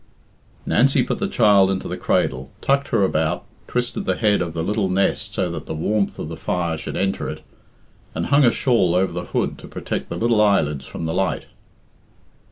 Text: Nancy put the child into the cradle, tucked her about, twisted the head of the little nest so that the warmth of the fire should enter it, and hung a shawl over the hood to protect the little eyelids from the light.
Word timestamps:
Nancy 0.65 1.03
put 1.03 1.19
the 1.19 1.27
child 1.27 1.69
into 1.69 1.87
the 1.87 1.95
cradle, 1.95 2.51
tucked 2.59 2.87
her 2.87 3.03
about, 3.03 3.45
twisted 3.67 4.05
the 4.05 4.15
head 4.15 4.41
of 4.41 4.53
the 4.55 4.63
little 4.63 4.89
nest 4.89 5.35
so 5.35 5.51
that 5.51 5.67
the 5.67 5.75
warmth 5.75 6.17
of 6.17 6.27
the 6.27 6.35
fire 6.35 6.75
should 6.75 6.95
enter 6.95 7.29
it, 7.29 7.43
and 8.15 8.25
hung 8.25 8.43
a 8.43 8.51
shawl 8.51 8.95
over 8.95 9.13
the 9.13 9.25
hood 9.25 9.59
to 9.59 9.67
protect 9.67 10.09
the 10.09 10.17
little 10.17 10.41
eyelids 10.41 10.87
from 10.87 11.05
the 11.05 11.13
light. 11.13 11.45